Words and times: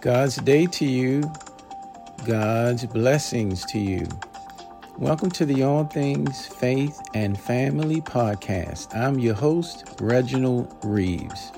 God's 0.00 0.36
day 0.36 0.66
to 0.66 0.84
you, 0.84 1.28
God's 2.24 2.86
blessings 2.86 3.64
to 3.64 3.80
you. 3.80 4.06
Welcome 4.96 5.28
to 5.32 5.44
the 5.44 5.64
All 5.64 5.86
Things 5.86 6.46
Faith 6.46 7.00
and 7.14 7.38
Family 7.38 8.00
podcast. 8.00 8.94
I'm 8.94 9.18
your 9.18 9.34
host, 9.34 9.96
Reginald 10.00 10.72
Reeves. 10.84 11.50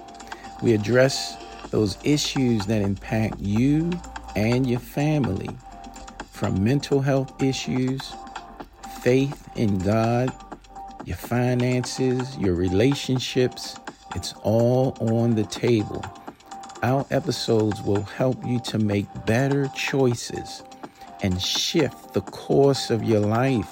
We 0.63 0.73
address 0.73 1.37
those 1.71 1.99
issues 2.03 2.65
that 2.65 2.81
impact 2.81 3.39
you 3.41 3.91
and 4.35 4.67
your 4.67 4.81
family, 4.81 5.51
from 6.33 6.65
mental 6.65 7.03
health 7.03 7.43
issues, 7.43 8.15
faith 9.03 9.51
in 9.55 9.77
God, 9.81 10.33
your 11.05 11.19
finances, 11.19 12.39
your 12.39 12.55
relationships. 12.55 13.77
It's 14.17 14.33
all 14.43 14.97
on 14.99 15.35
the 15.35 15.45
table. 15.45 16.03
Our 16.83 17.05
episodes 17.11 17.83
will 17.83 18.05
help 18.05 18.43
you 18.47 18.59
to 18.61 18.79
make 18.79 19.07
better 19.27 19.69
choices 19.77 20.63
and 21.23 21.41
shift 21.41 22.15
the 22.15 22.23
course 22.23 22.89
of 22.89 23.05
your 23.05 23.21
life 23.21 23.71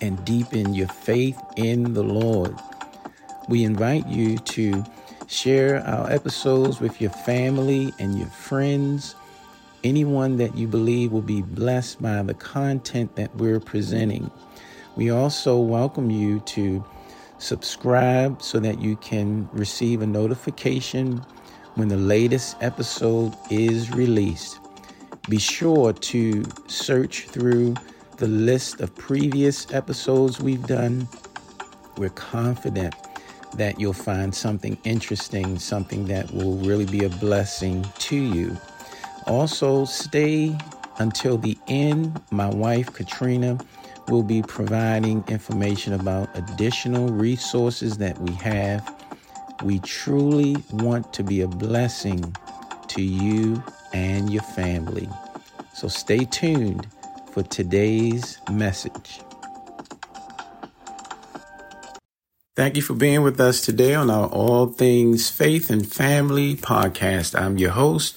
and 0.00 0.24
deepen 0.24 0.72
your 0.72 0.86
faith 0.86 1.36
in 1.56 1.94
the 1.94 2.04
Lord. 2.04 2.54
We 3.48 3.64
invite 3.64 4.06
you 4.06 4.38
to 4.38 4.84
share 5.26 5.84
our 5.84 6.08
episodes 6.08 6.78
with 6.78 7.00
your 7.00 7.10
family 7.10 7.92
and 7.98 8.16
your 8.16 8.28
friends, 8.28 9.16
anyone 9.82 10.36
that 10.36 10.56
you 10.56 10.68
believe 10.68 11.10
will 11.10 11.22
be 11.22 11.42
blessed 11.42 12.00
by 12.00 12.22
the 12.22 12.34
content 12.34 13.16
that 13.16 13.34
we're 13.34 13.58
presenting. 13.58 14.30
We 14.94 15.10
also 15.10 15.58
welcome 15.58 16.12
you 16.12 16.38
to 16.40 16.84
subscribe 17.38 18.42
so 18.42 18.60
that 18.60 18.80
you 18.80 18.94
can 18.96 19.48
receive 19.52 20.02
a 20.02 20.06
notification 20.06 21.24
when 21.76 21.88
the 21.88 21.96
latest 21.96 22.56
episode 22.60 23.34
is 23.50 23.90
released. 23.92 24.58
Be 25.28 25.38
sure 25.38 25.92
to 25.92 26.44
search 26.66 27.26
through 27.26 27.74
the 28.16 28.26
list 28.26 28.80
of 28.80 28.94
previous 28.96 29.72
episodes 29.72 30.40
we've 30.40 30.66
done. 30.66 31.06
We're 31.98 32.08
confident 32.10 32.94
that 33.54 33.78
you'll 33.78 33.92
find 33.92 34.34
something 34.34 34.78
interesting, 34.84 35.58
something 35.58 36.06
that 36.06 36.30
will 36.32 36.56
really 36.58 36.86
be 36.86 37.04
a 37.04 37.08
blessing 37.08 37.86
to 37.98 38.16
you. 38.16 38.56
Also, 39.26 39.84
stay 39.84 40.56
until 40.98 41.36
the 41.36 41.58
end. 41.68 42.20
My 42.30 42.48
wife, 42.48 42.92
Katrina, 42.92 43.58
will 44.08 44.22
be 44.22 44.40
providing 44.42 45.24
information 45.28 45.92
about 45.92 46.28
additional 46.36 47.08
resources 47.08 47.98
that 47.98 48.18
we 48.20 48.32
have 48.34 48.95
we 49.62 49.78
truly 49.80 50.56
want 50.72 51.12
to 51.14 51.22
be 51.22 51.40
a 51.40 51.48
blessing 51.48 52.36
to 52.88 53.02
you 53.02 53.62
and 53.92 54.32
your 54.32 54.42
family. 54.42 55.08
So 55.74 55.88
stay 55.88 56.24
tuned 56.24 56.86
for 57.32 57.42
today's 57.42 58.38
message. 58.50 59.20
Thank 62.54 62.76
you 62.76 62.82
for 62.82 62.94
being 62.94 63.22
with 63.22 63.38
us 63.38 63.60
today 63.60 63.94
on 63.94 64.08
our 64.08 64.28
All 64.28 64.66
Things 64.66 65.28
Faith 65.28 65.68
and 65.68 65.86
Family 65.86 66.56
podcast. 66.56 67.38
I'm 67.38 67.58
your 67.58 67.72
host, 67.72 68.16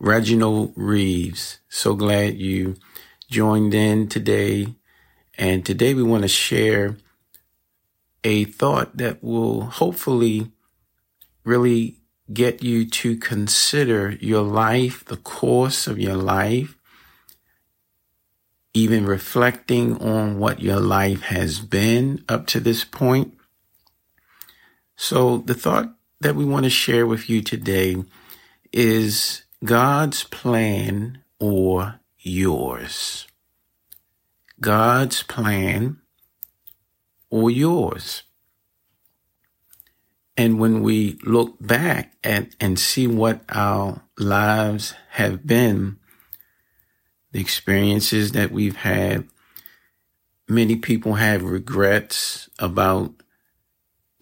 Reginald 0.00 0.72
Reeves. 0.74 1.60
So 1.68 1.94
glad 1.94 2.36
you 2.38 2.74
joined 3.30 3.74
in 3.74 4.08
today. 4.08 4.74
And 5.36 5.64
today 5.64 5.94
we 5.94 6.02
want 6.02 6.22
to 6.22 6.28
share 6.28 6.96
a 8.24 8.44
thought 8.44 8.96
that 8.96 9.22
will 9.22 9.62
hopefully 9.62 10.50
really 11.48 11.96
get 12.32 12.62
you 12.62 12.84
to 12.84 13.16
consider 13.16 14.10
your 14.20 14.42
life, 14.42 15.04
the 15.06 15.16
course 15.16 15.86
of 15.86 15.98
your 15.98 16.16
life, 16.16 16.76
even 18.74 19.06
reflecting 19.06 19.96
on 20.00 20.38
what 20.38 20.60
your 20.60 20.78
life 20.78 21.22
has 21.22 21.60
been 21.60 22.22
up 22.28 22.46
to 22.46 22.60
this 22.60 22.84
point. 22.84 23.34
So 24.94 25.38
the 25.38 25.54
thought 25.54 25.94
that 26.20 26.36
we 26.36 26.44
want 26.44 26.64
to 26.64 26.70
share 26.70 27.06
with 27.06 27.30
you 27.30 27.40
today 27.40 27.96
is 28.72 29.44
God's 29.64 30.24
plan 30.24 31.22
or 31.40 32.00
yours. 32.18 33.26
God's 34.60 35.22
plan 35.22 35.98
or 37.30 37.50
yours. 37.50 38.24
And 40.38 40.60
when 40.60 40.82
we 40.84 41.18
look 41.24 41.56
back 41.60 42.12
at 42.22 42.54
and 42.60 42.78
see 42.78 43.08
what 43.08 43.42
our 43.48 44.02
lives 44.16 44.94
have 45.10 45.44
been, 45.44 45.98
the 47.32 47.40
experiences 47.40 48.30
that 48.32 48.52
we've 48.52 48.76
had, 48.76 49.26
many 50.48 50.76
people 50.76 51.14
have 51.14 51.42
regrets 51.42 52.48
about 52.60 53.14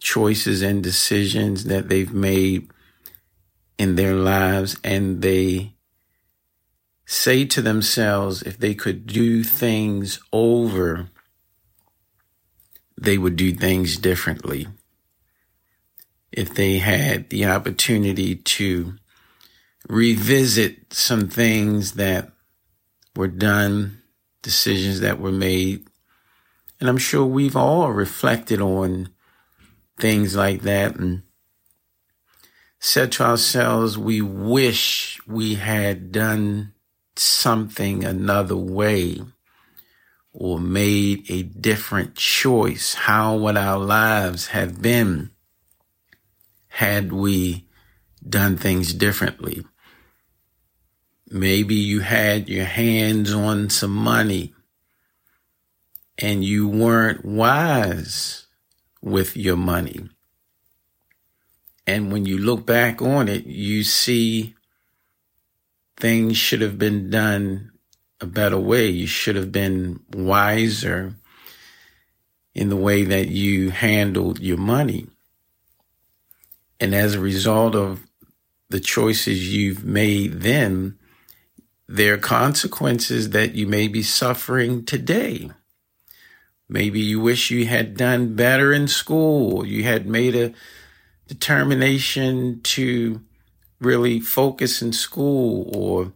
choices 0.01 0.63
and 0.63 0.81
decisions 0.81 1.65
that 1.65 1.87
they've 1.87 2.13
made 2.13 2.71
in 3.77 3.93
their 3.93 4.15
lives 4.15 4.75
and 4.83 5.21
they 5.21 5.75
say 7.05 7.45
to 7.45 7.61
themselves 7.61 8.41
if 8.41 8.57
they 8.57 8.73
could 8.73 9.05
do 9.05 9.43
things 9.43 10.19
over, 10.33 11.09
they 12.99 13.19
would 13.19 13.35
do 13.35 13.53
things 13.53 13.97
differently 13.97 14.67
if 16.31 16.53
they 16.53 16.77
had 16.77 17.29
the 17.29 17.45
opportunity 17.45 18.35
to 18.35 18.95
revisit 19.87 20.93
some 20.93 21.29
things 21.29 21.93
that 21.93 22.31
were 23.15 23.27
done, 23.27 24.01
decisions 24.41 24.99
that 24.99 25.19
were 25.19 25.31
made. 25.31 25.87
And 26.79 26.89
I'm 26.89 26.97
sure 26.97 27.25
we've 27.25 27.55
all 27.55 27.91
reflected 27.91 28.61
on 28.61 29.09
things 29.99 30.35
like 30.35 30.61
that 30.61 30.95
and 30.95 31.23
said 32.79 33.11
to 33.13 33.23
ourselves, 33.23 33.97
we 33.97 34.21
wish 34.21 35.19
we 35.25 35.55
had 35.55 36.11
done 36.11 36.73
something 37.15 38.03
another 38.03 38.55
way 38.55 39.19
or 40.31 40.59
made 40.59 41.25
a 41.31 41.41
different 41.41 42.15
choice. 42.15 42.93
How 42.93 43.35
would 43.35 43.57
our 43.57 43.79
lives 43.79 44.47
have 44.47 44.81
been? 44.81 45.31
Had 46.77 47.11
we 47.11 47.65
done 48.29 48.55
things 48.55 48.93
differently. 48.93 49.65
Maybe 51.27 51.73
you 51.73 52.01
had 52.01 52.49
your 52.49 52.65
hands 52.65 53.33
on 53.33 53.71
some 53.71 53.95
money 53.95 54.53
and 56.19 56.45
you 56.45 56.67
weren't 56.67 57.25
wise 57.25 58.45
with 59.01 59.35
your 59.35 59.57
money. 59.57 60.07
And 61.87 62.11
when 62.11 62.27
you 62.27 62.37
look 62.37 62.67
back 62.67 63.01
on 63.01 63.27
it, 63.27 63.47
you 63.47 63.83
see 63.83 64.53
things 65.95 66.37
should 66.37 66.61
have 66.61 66.77
been 66.77 67.09
done 67.09 67.71
a 68.21 68.27
better 68.27 68.59
way. 68.59 68.85
You 68.85 69.07
should 69.07 69.35
have 69.35 69.51
been 69.51 70.01
wiser 70.13 71.15
in 72.53 72.69
the 72.69 72.75
way 72.75 73.03
that 73.03 73.29
you 73.29 73.71
handled 73.71 74.39
your 74.39 74.57
money. 74.57 75.07
And 76.79 76.93
as 76.93 77.15
a 77.15 77.19
result 77.19 77.75
of 77.75 78.07
the 78.69 78.79
choices 78.79 79.53
you've 79.53 79.83
made 79.83 80.41
then, 80.41 80.97
there 81.87 82.15
are 82.15 82.17
consequences 82.17 83.29
that 83.29 83.55
you 83.55 83.65
may 83.65 83.87
be 83.87 84.03
suffering 84.03 84.83
today. 84.85 85.49
Maybe 86.69 86.99
you 86.99 87.21
wish 87.21 87.49
you 87.49 87.65
had 87.65 87.95
done 87.95 88.35
better 88.35 88.73
in 88.73 88.87
school. 88.89 89.65
You 89.65 89.83
had 89.83 90.05
made 90.05 90.35
a 90.35 90.53
determination 91.27 92.61
to 92.63 93.21
really 93.79 94.19
focus 94.19 94.81
in 94.81 94.91
school 94.91 95.69
or 95.73 96.11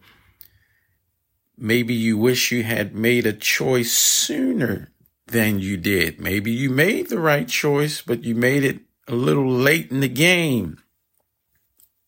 maybe 1.57 1.93
you 1.93 2.17
wish 2.17 2.51
you 2.51 2.63
had 2.63 2.95
made 2.95 3.25
a 3.25 3.33
choice 3.33 3.91
sooner 3.91 4.91
than 5.27 5.59
you 5.59 5.77
did. 5.77 6.19
Maybe 6.19 6.51
you 6.51 6.69
made 6.69 7.09
the 7.09 7.19
right 7.19 7.47
choice, 7.47 8.01
but 8.01 8.23
you 8.23 8.35
made 8.35 8.63
it 8.63 8.79
a 9.07 9.15
little 9.15 9.49
late 9.49 9.91
in 9.91 9.99
the 9.99 10.07
game. 10.07 10.77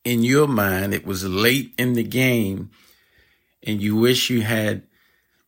In 0.04 0.24
your 0.24 0.48
mind, 0.48 0.94
it 0.94 1.06
was 1.06 1.26
late 1.26 1.74
in 1.78 1.94
the 1.94 2.04
game, 2.04 2.72
and 3.66 3.82
you 3.82 3.96
wish 3.96 4.30
you 4.30 4.42
had 4.42 4.84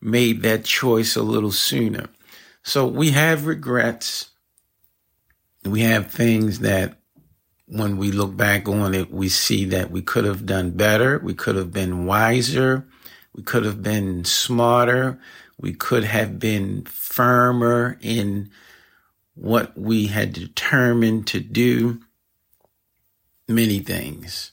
made 0.01 0.43
that 0.43 0.63
choice 0.63 1.15
a 1.15 1.23
little 1.23 1.51
sooner. 1.51 2.07
So 2.63 2.87
we 2.87 3.11
have 3.11 3.45
regrets. 3.45 4.29
We 5.63 5.81
have 5.81 6.11
things 6.11 6.59
that 6.59 6.99
when 7.67 7.97
we 7.97 8.11
look 8.11 8.37
back 8.37 8.67
on 8.67 8.93
it, 8.93 9.11
we 9.11 9.29
see 9.29 9.65
that 9.65 9.91
we 9.91 10.01
could 10.01 10.25
have 10.25 10.45
done 10.45 10.71
better. 10.71 11.19
We 11.19 11.33
could 11.33 11.55
have 11.55 11.73
been 11.73 12.05
wiser. 12.05 12.87
We 13.33 13.43
could 13.43 13.65
have 13.65 13.83
been 13.83 14.23
smarter. 14.23 15.19
We 15.57 15.73
could 15.73 16.03
have 16.03 16.39
been 16.39 16.83
firmer 16.85 17.97
in 18.01 18.51
what 19.35 19.77
we 19.77 20.07
had 20.07 20.33
determined 20.33 21.27
to 21.27 21.39
do, 21.39 22.01
many 23.47 23.79
things. 23.79 24.51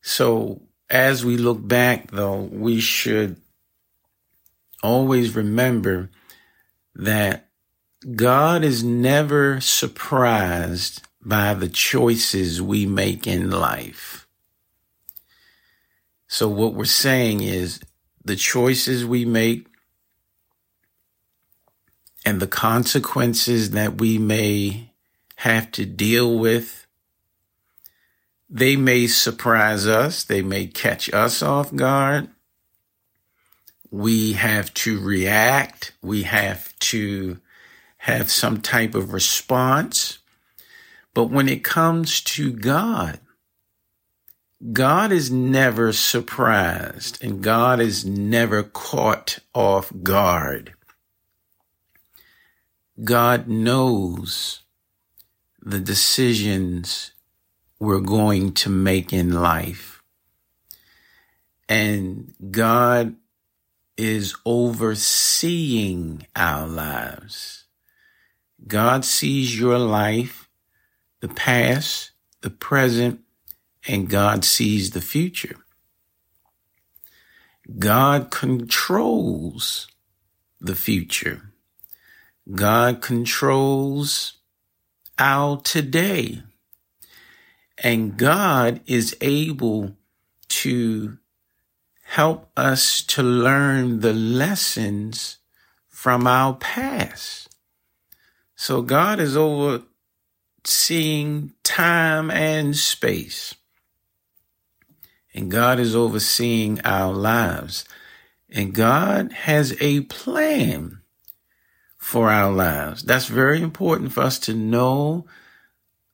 So 0.00 0.62
as 0.88 1.24
we 1.24 1.36
look 1.36 1.66
back, 1.66 2.10
though, 2.10 2.42
we 2.42 2.80
should 2.80 3.40
always 4.82 5.34
remember 5.34 6.10
that 6.94 7.48
God 8.14 8.64
is 8.64 8.84
never 8.84 9.60
surprised 9.60 11.02
by 11.24 11.54
the 11.54 11.68
choices 11.68 12.62
we 12.62 12.86
make 12.86 13.26
in 13.26 13.50
life. 13.50 14.26
So 16.28 16.48
what 16.48 16.74
we're 16.74 16.84
saying 16.84 17.42
is 17.42 17.80
the 18.24 18.36
choices 18.36 19.04
we 19.04 19.24
make 19.24 19.66
and 22.26 22.40
the 22.40 22.48
consequences 22.48 23.70
that 23.70 24.00
we 24.00 24.18
may 24.18 24.90
have 25.36 25.70
to 25.70 25.86
deal 25.86 26.36
with, 26.36 26.88
they 28.50 28.74
may 28.74 29.06
surprise 29.06 29.86
us. 29.86 30.24
They 30.24 30.42
may 30.42 30.66
catch 30.66 31.12
us 31.14 31.40
off 31.40 31.72
guard. 31.74 32.28
We 33.92 34.32
have 34.32 34.74
to 34.74 34.98
react. 35.00 35.92
We 36.02 36.24
have 36.24 36.76
to 36.80 37.38
have 37.98 38.28
some 38.28 38.60
type 38.60 38.96
of 38.96 39.12
response. 39.12 40.18
But 41.14 41.26
when 41.26 41.48
it 41.48 41.62
comes 41.62 42.20
to 42.22 42.52
God, 42.52 43.20
God 44.72 45.12
is 45.12 45.30
never 45.30 45.92
surprised 45.92 47.22
and 47.22 47.40
God 47.40 47.78
is 47.78 48.04
never 48.04 48.64
caught 48.64 49.38
off 49.54 49.92
guard. 50.02 50.75
God 53.02 53.46
knows 53.46 54.62
the 55.60 55.80
decisions 55.80 57.12
we're 57.78 58.00
going 58.00 58.52
to 58.54 58.70
make 58.70 59.12
in 59.12 59.32
life. 59.32 60.02
And 61.68 62.34
God 62.50 63.16
is 63.96 64.34
overseeing 64.46 66.26
our 66.34 66.66
lives. 66.66 67.64
God 68.66 69.04
sees 69.04 69.58
your 69.58 69.78
life, 69.78 70.48
the 71.20 71.28
past, 71.28 72.12
the 72.40 72.50
present, 72.50 73.20
and 73.86 74.08
God 74.08 74.44
sees 74.44 74.90
the 74.90 75.00
future. 75.00 75.56
God 77.78 78.30
controls 78.30 79.88
the 80.60 80.76
future. 80.76 81.52
God 82.52 83.02
controls 83.02 84.34
our 85.18 85.60
today. 85.60 86.42
And 87.78 88.16
God 88.16 88.80
is 88.86 89.16
able 89.20 89.96
to 90.48 91.18
help 92.04 92.50
us 92.56 93.02
to 93.02 93.22
learn 93.22 94.00
the 94.00 94.12
lessons 94.12 95.38
from 95.88 96.26
our 96.26 96.54
past. 96.54 97.48
So 98.54 98.80
God 98.80 99.18
is 99.18 99.36
overseeing 99.36 99.84
time 101.64 102.30
and 102.30 102.76
space. 102.76 103.54
And 105.34 105.50
God 105.50 105.80
is 105.80 105.94
overseeing 105.96 106.80
our 106.82 107.12
lives. 107.12 107.84
And 108.48 108.72
God 108.72 109.32
has 109.32 109.76
a 109.80 110.02
plan 110.02 110.95
for 112.06 112.30
our 112.30 112.52
lives. 112.52 113.02
That's 113.02 113.26
very 113.26 113.60
important 113.60 114.12
for 114.12 114.20
us 114.20 114.38
to 114.38 114.54
know, 114.54 115.26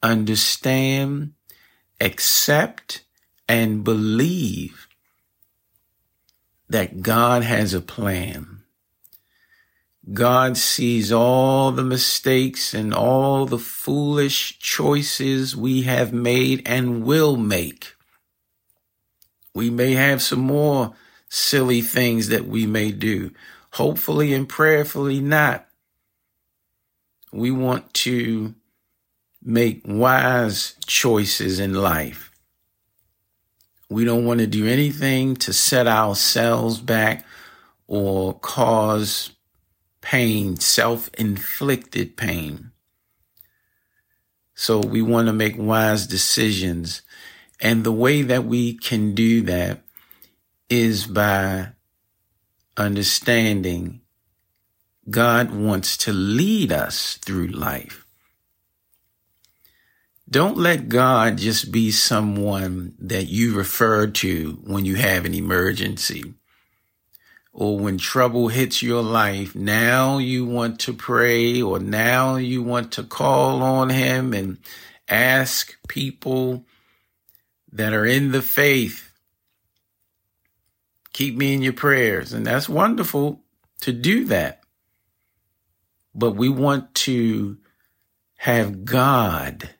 understand, 0.02 1.34
accept, 2.00 3.04
and 3.46 3.84
believe 3.84 4.88
that 6.70 7.02
God 7.02 7.42
has 7.42 7.74
a 7.74 7.82
plan. 7.82 8.62
God 10.10 10.56
sees 10.56 11.12
all 11.12 11.72
the 11.72 11.84
mistakes 11.84 12.72
and 12.72 12.94
all 12.94 13.44
the 13.44 13.58
foolish 13.58 14.58
choices 14.60 15.54
we 15.54 15.82
have 15.82 16.10
made 16.10 16.62
and 16.64 17.04
will 17.04 17.36
make. 17.36 17.94
We 19.54 19.68
may 19.68 19.92
have 19.92 20.22
some 20.22 20.40
more 20.40 20.94
silly 21.28 21.82
things 21.82 22.28
that 22.28 22.46
we 22.46 22.64
may 22.64 22.92
do. 22.92 23.32
Hopefully 23.72 24.32
and 24.32 24.48
prayerfully 24.48 25.20
not 25.20 25.66
we 27.32 27.50
want 27.50 27.93
to 27.94 28.55
make 29.43 29.82
wise 29.84 30.76
choices 30.87 31.58
in 31.58 31.75
life. 31.75 32.31
We 33.88 34.05
don't 34.05 34.25
want 34.25 34.40
to 34.40 34.46
do 34.46 34.67
anything 34.67 35.37
to 35.37 35.52
set 35.52 35.87
ourselves 35.87 36.79
back 36.79 37.26
or 37.87 38.34
cause 38.34 39.31
pain, 40.00 40.56
self 40.56 41.11
inflicted 41.19 42.17
pain. 42.17 42.70
So 44.55 44.79
we 44.79 45.02
want 45.02 45.26
to 45.26 45.32
make 45.32 45.56
wise 45.58 46.06
decisions. 46.06 47.02
And 47.61 47.84
the 47.84 47.93
way 47.93 48.23
that 48.23 48.44
we 48.44 48.75
can 48.75 49.14
do 49.14 49.43
that 49.43 49.82
is 50.69 51.06
by 51.06 51.69
understanding 52.76 54.01
God 55.10 55.52
wants 55.52 55.96
to 55.99 56.12
lead 56.12 56.72
us 56.72 57.16
through 57.16 57.49
life. 57.49 58.06
Don't 60.31 60.56
let 60.56 60.88
God 60.88 61.38
just 61.38 61.72
be 61.72 61.90
someone 61.90 62.94
that 62.99 63.25
you 63.25 63.54
refer 63.54 64.06
to 64.06 64.58
when 64.64 64.84
you 64.84 64.94
have 64.94 65.26
an 65.26 65.34
emergency 65.34 66.34
or 67.52 67.78
when 67.78 67.99
trouble 67.99 68.49
hits 68.49 68.82
your 68.82 69.02
life. 69.02 69.54
Now 69.54 70.19
you 70.19 70.46
want 70.46 70.81
to 70.81 70.94
pray 70.94 71.60
or 71.60 71.78
now 71.81 72.37
you 72.37 72.62
want 72.62 72.93
to 72.93 73.02
call 73.02 73.62
on 73.62 73.90
him 73.90 74.32
and 74.32 74.56
ask 75.06 75.76
people 75.87 76.64
that 77.70 77.93
are 77.93 78.06
in 78.06 78.32
the 78.32 78.40
faith. 78.40 79.12
Keep 81.12 81.37
me 81.37 81.52
in 81.52 81.60
your 81.60 81.75
prayers. 81.75 82.32
And 82.32 82.46
that's 82.46 82.70
wonderful 82.70 83.43
to 83.81 83.93
do 83.93 84.25
that 84.26 84.61
but 86.14 86.32
we 86.32 86.48
want 86.48 86.94
to 86.94 87.58
have 88.36 88.84
God 88.84 89.70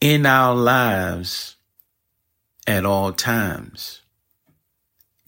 in 0.00 0.26
our 0.26 0.54
lives 0.54 1.56
at 2.66 2.84
all 2.84 3.12
times. 3.12 4.02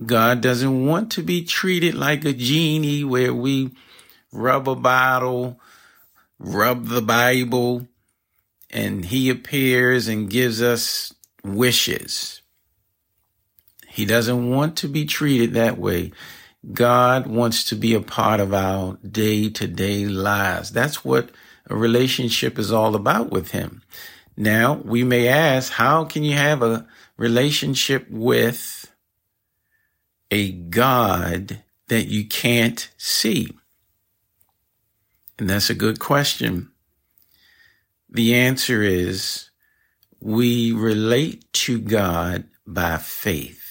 God 0.05 0.41
doesn't 0.41 0.87
want 0.87 1.13
to 1.13 1.23
be 1.23 1.45
treated 1.45 1.95
like 1.95 2.25
a 2.25 2.33
genie 2.33 3.05
where 3.05 3.33
we 3.33 3.71
rub 4.33 4.69
a 4.69 4.75
bottle, 4.75 5.61
rub 6.39 6.87
the 6.89 7.03
Bible, 7.03 7.87
and 8.71 9.05
he 9.05 9.31
appears 9.31 10.09
and 10.09 10.29
gives 10.29 10.61
us 10.61 11.15
wishes. 11.45 12.43
He 13.89 14.05
doesn't 14.05 14.51
want 14.51 14.77
to 14.79 14.89
be 14.89 15.05
treated 15.05 15.55
that 15.55 15.79
way. 15.79 16.11
God 16.73 17.27
wants 17.27 17.65
to 17.65 17.77
be 17.77 17.95
a 17.95 18.01
part 18.01 18.41
of 18.41 18.55
our 18.55 18.97
day 18.97 19.51
to 19.51 19.67
day 19.67 20.07
lives. 20.07 20.71
That's 20.71 21.05
what 21.05 21.31
a 21.69 21.77
relationship 21.77 22.59
is 22.59 22.73
all 22.73 22.95
about 22.95 23.31
with 23.31 23.51
Him. 23.51 23.83
Now, 24.37 24.75
we 24.75 25.05
may 25.05 25.29
ask, 25.29 25.73
how 25.73 26.05
can 26.05 26.25
you 26.25 26.37
have 26.37 26.63
a 26.63 26.87
relationship 27.17 28.11
with 28.11 28.93
a 30.31 30.53
God 30.53 31.63
that 31.89 32.07
you 32.07 32.27
can't 32.27 32.91
see? 32.97 33.51
And 35.39 35.51
that's 35.51 35.71
a 35.71 35.75
good 35.75 35.99
question. 35.99 36.71
The 38.09 38.35
answer 38.35 38.83
is 38.83 39.51
we 40.21 40.73
relate 40.73 41.53
to 41.53 41.79
God 41.79 42.45
by 42.67 42.99
faith 42.99 43.64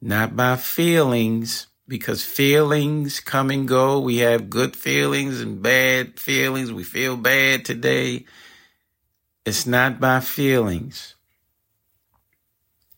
not 0.00 0.36
by 0.36 0.56
feelings, 0.56 1.66
because 1.88 2.24
feelings 2.24 3.20
come 3.20 3.50
and 3.50 3.68
go. 3.68 4.00
We 4.00 4.18
have 4.18 4.50
good 4.50 4.76
feelings 4.76 5.40
and 5.40 5.62
bad 5.62 6.18
feelings. 6.18 6.72
We 6.72 6.84
feel 6.84 7.16
bad 7.16 7.64
today. 7.64 8.26
It's 9.44 9.66
not 9.66 10.00
by 10.00 10.20
feelings. 10.20 11.14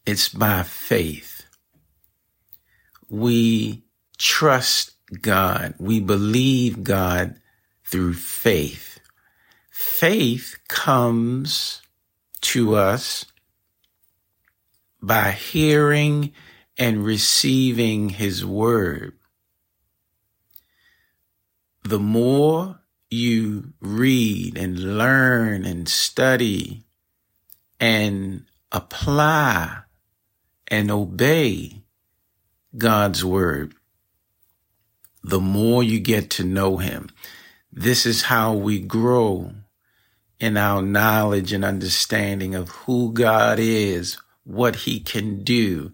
It's 0.07 0.31
by 0.31 0.63
faith. 0.63 1.45
We 3.11 3.85
trust 4.17 4.93
God. 5.21 5.75
We 5.79 6.01
believe 6.01 6.83
God 6.83 7.37
through 7.85 8.15
faith. 8.15 9.01
Faith 9.71 10.59
comes 10.69 11.83
to 12.41 12.75
us 12.75 13.27
by 15.03 15.31
hearing 15.33 16.33
and 16.79 17.05
receiving 17.05 18.11
his 18.11 18.45
word. 18.45 19.15
The 21.83 21.99
more 21.99 22.81
you 23.11 23.73
read 23.81 24.57
and 24.57 24.97
learn 24.97 25.65
and 25.65 25.89
study 25.89 26.85
and 27.81 28.45
apply 28.71 29.81
and 30.69 30.91
obey 30.91 31.83
God's 32.77 33.25
word, 33.25 33.75
the 35.25 35.41
more 35.41 35.83
you 35.83 35.99
get 35.99 36.31
to 36.31 36.45
know 36.45 36.77
him. 36.77 37.09
This 37.73 38.07
is 38.07 38.23
how 38.23 38.55
we 38.55 38.81
grow 38.81 39.53
in 40.39 40.57
our 40.57 40.83
knowledge 40.83 41.53
and 41.53 41.65
understanding 41.65 42.55
of 42.55 42.69
who 42.69 43.13
God 43.13 43.59
is, 43.59 44.19
what 44.45 44.77
he 44.77 45.01
can 45.01 45.43
do, 45.43 45.93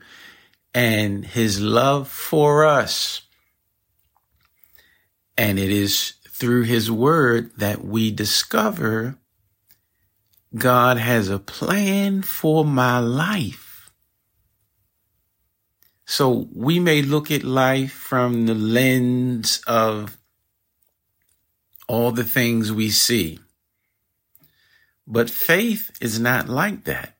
and 0.75 1.25
his 1.25 1.61
love 1.61 2.09
for 2.09 2.64
us. 2.64 3.23
And 5.38 5.59
it 5.59 5.71
is 5.71 6.14
through 6.28 6.64
his 6.64 6.90
word 6.90 7.52
that 7.57 7.85
we 7.85 8.11
discover 8.11 9.16
God 10.57 10.99
has 10.99 11.28
a 11.28 11.38
plan 11.38 12.23
for 12.23 12.64
my 12.64 12.99
life. 12.99 13.90
So 16.07 16.49
we 16.54 16.78
may 16.78 17.02
look 17.02 17.31
at 17.31 17.43
life 17.43 17.93
from 17.93 18.47
the 18.47 18.54
lens 18.54 19.62
of 19.66 20.19
all 21.88 22.12
the 22.12 22.25
things 22.25 22.73
we 22.73 22.90
see. 22.90 23.38
But 25.07 25.31
faith 25.31 25.90
is 26.00 26.19
not 26.21 26.49
like 26.49 26.85
that. 26.85 27.16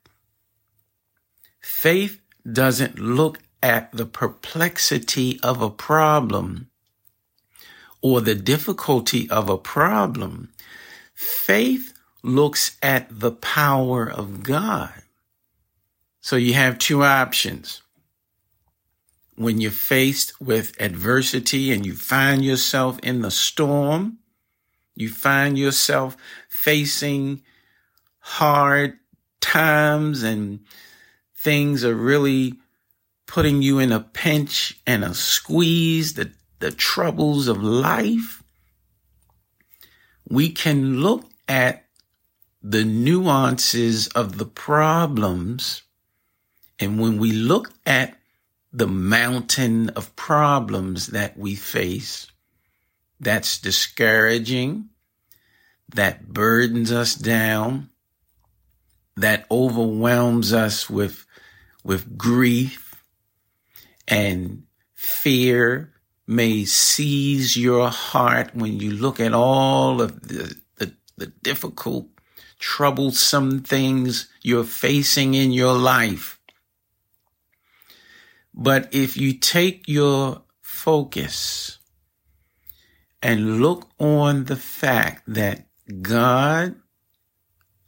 Faith 1.61 2.21
doesn't 2.51 2.99
look 2.99 3.39
at 3.65 3.91
the 3.93 4.05
perplexity 4.05 5.41
of 5.43 5.63
a 5.63 5.71
problem 5.71 6.69
or 8.03 8.21
the 8.21 8.35
difficulty 8.35 9.29
of 9.31 9.49
a 9.49 9.57
problem. 9.57 10.53
Faith 11.15 11.95
looks 12.23 12.77
at 12.83 13.09
the 13.09 13.33
power 13.33 14.07
of 14.07 14.43
God. 14.43 14.93
So 16.21 16.37
you 16.37 16.53
have 16.53 16.79
two 16.79 17.05
options. 17.05 17.81
When 19.35 19.63
you're 19.63 19.71
faced 19.71 20.39
with 20.43 20.79
adversity 20.79 21.73
and 21.73 21.87
you 21.87 21.95
find 21.95 22.45
yourself 22.45 22.99
in 22.99 23.23
the 23.23 23.31
storm, 23.31 24.19
you 24.95 25.09
find 25.09 25.59
yourself 25.59 26.19
facing 26.51 27.43
hard 28.19 28.99
times 29.41 30.23
and 30.23 30.61
things 31.35 31.83
are 31.83 31.95
really 31.95 32.59
putting 33.27 33.63
you 33.63 33.79
in 33.79 33.93
a 33.93 34.01
pinch 34.01 34.81
and 34.87 35.05
a 35.05 35.15
squeeze, 35.15 36.15
the, 36.15 36.33
the 36.59 36.71
troubles 36.71 37.49
of 37.49 37.63
life, 37.63 38.43
we 40.29 40.51
can 40.51 41.01
look 41.01 41.25
at 41.49 41.85
the 42.63 42.85
nuances 42.85 44.09
of 44.09 44.39
the 44.39 44.47
problems. 44.47 45.83
And 46.81 47.01
when 47.01 47.19
we 47.19 47.33
look 47.33 47.71
at 47.85 48.17
the 48.73 48.87
mountain 48.87 49.91
of 49.91 50.17
problems 50.17 51.09
that 51.09 51.37
we 51.37 51.55
face, 51.55 52.27
that's 53.21 53.59
discouraging, 53.59 54.89
that 55.95 56.29
burdens 56.29 56.91
us 56.91 57.15
down, 57.15 57.91
that 59.17 59.47
overwhelms 59.51 60.53
us 60.53 60.91
with, 60.91 61.25
with 61.85 62.19
grief 62.19 62.84
and 64.07 64.65
fear 64.95 65.93
may 66.27 66.65
seize 66.65 67.57
your 67.57 67.89
heart 67.89 68.55
when 68.55 68.81
you 68.81 68.91
look 68.91 69.21
at 69.21 69.35
all 69.35 70.01
of 70.01 70.29
the, 70.29 70.57
the, 70.77 70.93
the 71.17 71.27
difficult 71.43 72.09
troublesome 72.59 73.63
things 73.63 74.29
you're 74.43 74.65
facing 74.65 75.35
in 75.35 75.53
your 75.53 75.75
life. 75.75 76.41
But 78.55 78.95
if 78.95 79.17
you 79.17 79.35
take 79.35 79.89
your 79.89 80.43
focus 80.63 81.79
and 83.23 83.61
look 83.61 83.89
on 83.99 84.45
the 84.45 84.57
fact 84.57 85.25
that 85.27 85.67
God 86.03 86.77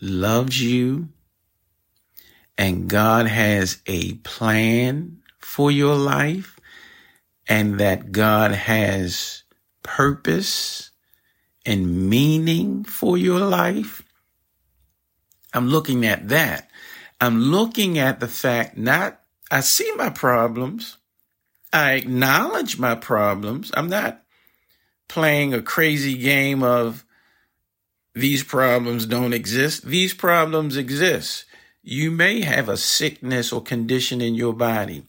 loves 0.01 0.61
you 0.61 1.09
and 2.59 2.89
God 2.89 3.27
has 3.27 3.81
a 3.87 4.15
plan 4.15 5.23
for 5.47 5.71
your 5.71 5.95
life 5.95 6.59
and 7.49 7.79
that 7.79 8.11
God 8.11 8.51
has 8.51 9.45
purpose 9.85 10.91
and 11.65 12.11
meaning 12.11 12.83
for 12.83 13.17
your 13.17 13.39
life, 13.39 14.03
I'm 15.55 15.69
looking 15.69 16.05
at 16.05 16.29
that. 16.29 16.69
I'm 17.21 17.41
looking 17.41 17.97
at 17.97 18.19
the 18.19 18.27
fact 18.27 18.77
not, 18.77 19.21
I 19.49 19.61
see 19.61 19.91
my 19.95 20.11
problems. 20.11 20.99
I 21.73 21.93
acknowledge 21.93 22.79
my 22.79 22.97
problems. 22.97 23.71
I'm 23.75 23.89
not 23.89 24.25
playing 25.09 25.55
a 25.55 25.63
crazy 25.63 26.19
game 26.19 26.65
of 26.65 27.05
these 28.15 28.43
problems 28.43 29.07
don't 29.07 29.33
exist. 29.33 29.87
These 29.87 30.13
problems 30.13 30.77
exist. 30.77 31.45
You 31.83 32.11
may 32.11 32.41
have 32.41 32.69
a 32.69 32.77
sickness 32.77 33.53
or 33.53 33.63
condition 33.63 34.21
in 34.21 34.35
your 34.35 34.53
body. 34.53 35.07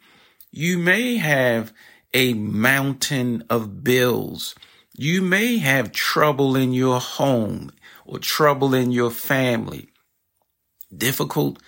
You 0.51 0.77
may 0.77 1.17
have 1.17 1.73
a 2.13 2.33
mountain 2.33 3.43
of 3.49 3.83
bills. 3.83 4.55
You 4.97 5.21
may 5.21 5.57
have 5.57 5.91
trouble 5.91 6.55
in 6.55 6.73
your 6.73 6.99
home 6.99 7.71
or 8.05 8.19
trouble 8.19 8.73
in 8.73 8.91
your 8.91 9.11
family 9.11 9.89
difficult 10.95 11.61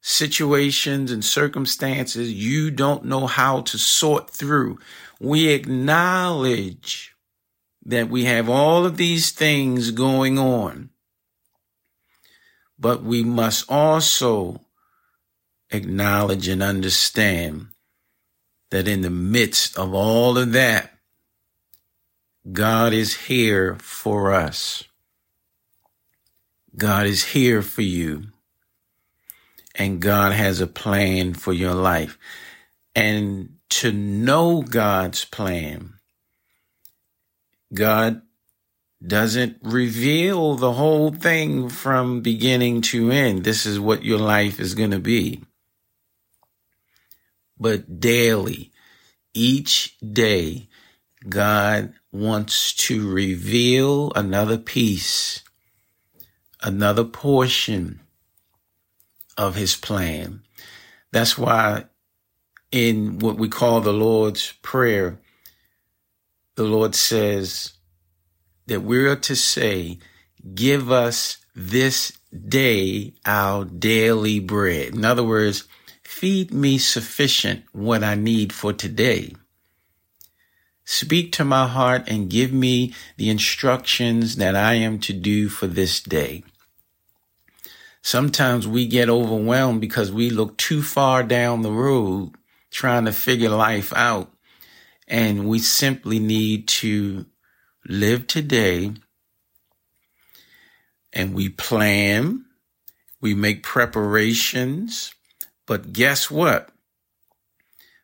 situations 0.00 1.10
and 1.10 1.24
circumstances 1.24 2.32
you 2.32 2.70
don't 2.70 3.04
know 3.04 3.26
how 3.26 3.62
to 3.62 3.78
sort 3.78 4.28
through. 4.28 4.78
We 5.20 5.48
acknowledge 5.48 7.14
that 7.84 8.08
we 8.08 8.24
have 8.24 8.48
all 8.48 8.84
of 8.84 8.96
these 8.96 9.30
things 9.30 9.90
going 9.90 10.38
on, 10.38 10.90
but 12.78 13.02
we 13.02 13.22
must 13.24 13.70
also 13.70 14.60
acknowledge 15.70 16.48
and 16.48 16.62
understand 16.62 17.68
that 18.72 18.88
in 18.88 19.02
the 19.02 19.10
midst 19.10 19.78
of 19.78 19.92
all 19.92 20.38
of 20.38 20.52
that, 20.52 20.90
God 22.50 22.94
is 22.94 23.14
here 23.14 23.76
for 23.76 24.32
us. 24.32 24.84
God 26.74 27.06
is 27.06 27.22
here 27.22 27.60
for 27.60 27.82
you 27.82 28.28
and 29.74 30.00
God 30.00 30.32
has 30.32 30.62
a 30.62 30.66
plan 30.66 31.34
for 31.34 31.52
your 31.52 31.74
life. 31.74 32.18
And 32.94 33.56
to 33.68 33.92
know 33.92 34.62
God's 34.62 35.26
plan, 35.26 35.92
God 37.74 38.22
doesn't 39.06 39.58
reveal 39.60 40.54
the 40.54 40.72
whole 40.72 41.12
thing 41.12 41.68
from 41.68 42.22
beginning 42.22 42.80
to 42.82 43.10
end. 43.10 43.44
This 43.44 43.66
is 43.66 43.78
what 43.78 44.02
your 44.02 44.18
life 44.18 44.58
is 44.58 44.74
going 44.74 44.92
to 44.92 44.98
be. 44.98 45.42
But 47.62 48.00
daily, 48.00 48.72
each 49.34 49.96
day, 50.00 50.66
God 51.28 51.94
wants 52.10 52.74
to 52.88 53.08
reveal 53.08 54.12
another 54.16 54.58
piece, 54.58 55.44
another 56.60 57.04
portion 57.04 58.00
of 59.38 59.54
his 59.54 59.76
plan. 59.76 60.42
That's 61.12 61.38
why 61.38 61.84
in 62.72 63.20
what 63.20 63.36
we 63.36 63.48
call 63.48 63.80
the 63.80 63.92
Lord's 63.92 64.54
Prayer, 64.62 65.20
the 66.56 66.64
Lord 66.64 66.96
says 66.96 67.74
that 68.66 68.80
we're 68.80 69.14
to 69.14 69.36
say, 69.36 70.00
give 70.52 70.90
us 70.90 71.38
this 71.54 72.18
day 72.48 73.14
our 73.24 73.64
daily 73.64 74.40
bread. 74.40 74.96
In 74.96 75.04
other 75.04 75.22
words, 75.22 75.68
feed 76.22 76.54
me 76.54 76.78
sufficient 76.78 77.64
what 77.72 78.04
I 78.04 78.14
need 78.14 78.52
for 78.52 78.72
today. 78.72 79.34
Speak 80.84 81.32
to 81.32 81.44
my 81.44 81.66
heart 81.66 82.04
and 82.06 82.30
give 82.30 82.52
me 82.52 82.94
the 83.16 83.28
instructions 83.28 84.36
that 84.36 84.54
I 84.54 84.74
am 84.74 85.00
to 85.00 85.12
do 85.12 85.48
for 85.48 85.66
this 85.66 86.00
day. 86.00 86.44
Sometimes 88.02 88.68
we 88.68 88.86
get 88.86 89.08
overwhelmed 89.08 89.80
because 89.80 90.12
we 90.12 90.30
look 90.30 90.56
too 90.56 90.80
far 90.80 91.24
down 91.24 91.62
the 91.62 91.72
road 91.72 92.30
trying 92.70 93.06
to 93.06 93.12
figure 93.12 93.50
life 93.50 93.92
out. 93.92 94.30
And 95.08 95.48
we 95.48 95.58
simply 95.58 96.20
need 96.20 96.68
to 96.82 97.26
live 97.88 98.28
today 98.28 98.92
and 101.12 101.34
we 101.34 101.48
plan, 101.48 102.44
we 103.20 103.34
make 103.34 103.64
preparations, 103.64 105.12
but 105.66 105.92
guess 105.92 106.30
what? 106.30 106.70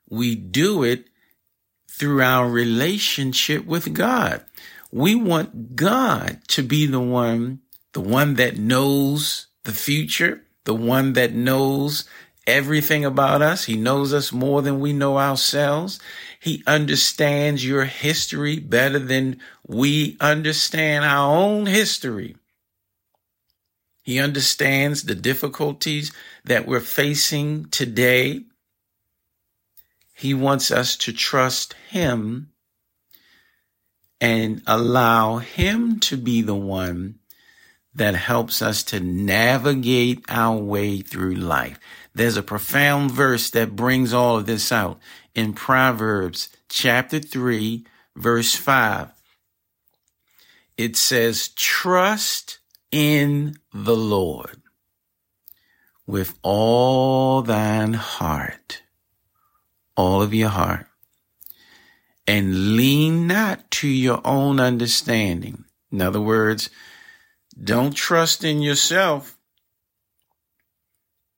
We 0.08 0.34
do 0.34 0.82
it 0.82 1.08
through 1.90 2.22
our 2.22 2.48
relationship 2.48 3.66
with 3.66 3.92
God. 3.92 4.44
We 4.90 5.14
want 5.14 5.76
God 5.76 6.40
to 6.48 6.62
be 6.62 6.86
the 6.86 7.00
one, 7.00 7.60
the 7.92 8.00
one 8.00 8.34
that 8.34 8.56
knows 8.56 9.48
the 9.64 9.72
future, 9.72 10.42
the 10.64 10.74
one 10.74 11.12
that 11.14 11.34
knows 11.34 12.04
everything 12.46 13.04
about 13.04 13.42
us. 13.42 13.66
He 13.66 13.76
knows 13.76 14.14
us 14.14 14.32
more 14.32 14.62
than 14.62 14.80
we 14.80 14.94
know 14.94 15.18
ourselves. 15.18 16.00
He 16.40 16.62
understands 16.66 17.64
your 17.64 17.84
history 17.84 18.58
better 18.58 18.98
than 18.98 19.40
we 19.66 20.16
understand 20.20 21.04
our 21.04 21.36
own 21.36 21.66
history. 21.66 22.36
He 24.08 24.18
understands 24.20 25.02
the 25.02 25.14
difficulties 25.14 26.12
that 26.42 26.66
we're 26.66 26.80
facing 26.80 27.66
today. 27.66 28.44
He 30.14 30.32
wants 30.32 30.70
us 30.70 30.96
to 30.96 31.12
trust 31.12 31.74
Him 31.90 32.48
and 34.18 34.62
allow 34.66 35.36
Him 35.36 36.00
to 36.00 36.16
be 36.16 36.40
the 36.40 36.54
one 36.54 37.18
that 37.94 38.14
helps 38.14 38.62
us 38.62 38.82
to 38.84 38.98
navigate 38.98 40.24
our 40.30 40.56
way 40.56 41.02
through 41.02 41.34
life. 41.34 41.78
There's 42.14 42.38
a 42.38 42.42
profound 42.42 43.10
verse 43.10 43.50
that 43.50 43.76
brings 43.76 44.14
all 44.14 44.38
of 44.38 44.46
this 44.46 44.72
out 44.72 44.98
in 45.34 45.52
Proverbs 45.52 46.48
chapter 46.70 47.20
3, 47.20 47.84
verse 48.16 48.54
5. 48.54 49.10
It 50.78 50.96
says, 50.96 51.48
Trust 51.48 52.60
in 52.90 53.56
the 53.72 53.96
Lord 53.96 54.62
with 56.06 56.38
all 56.42 57.42
thine 57.42 57.92
heart, 57.92 58.82
all 59.96 60.22
of 60.22 60.32
your 60.32 60.48
heart, 60.48 60.86
and 62.26 62.76
lean 62.76 63.26
not 63.26 63.70
to 63.70 63.88
your 63.88 64.20
own 64.24 64.58
understanding. 64.58 65.64
In 65.92 66.00
other 66.00 66.20
words, 66.20 66.70
don't 67.62 67.94
trust 67.94 68.44
in 68.44 68.62
yourself. 68.62 69.36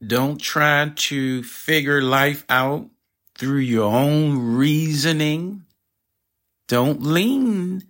Don't 0.07 0.41
try 0.41 0.93
to 0.95 1.43
figure 1.43 2.03
life 2.03 2.45
out 2.49 2.89
through 3.37 3.59
your 3.59 3.93
own 3.93 4.55
reasoning. 4.55 5.65
Don't 6.69 7.03
lean 7.03 7.85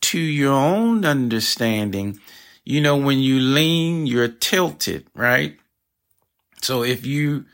to 0.00 0.18
your 0.18 0.54
own 0.54 1.04
understanding. 1.04 2.18
You 2.64 2.80
know, 2.80 2.96
when 2.96 3.18
you 3.18 3.40
lean, 3.40 4.06
you're 4.06 4.28
tilted, 4.28 5.06
right? 5.14 5.58
So 6.62 6.84
if 6.84 7.04
you 7.04 7.46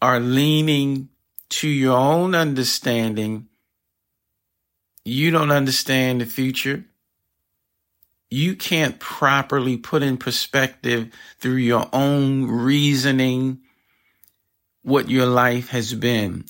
are 0.00 0.20
leaning 0.20 1.08
to 1.50 1.68
your 1.68 1.96
own 1.96 2.34
understanding, 2.34 3.48
you 5.04 5.30
don't 5.30 5.50
understand 5.50 6.20
the 6.20 6.26
future. 6.26 6.84
You 8.30 8.56
can't 8.56 8.98
properly 8.98 9.76
put 9.76 10.02
in 10.02 10.16
perspective 10.16 11.10
through 11.38 11.56
your 11.56 11.88
own 11.92 12.46
reasoning 12.46 13.60
what 14.82 15.10
your 15.10 15.26
life 15.26 15.68
has 15.70 15.94
been. 15.94 16.44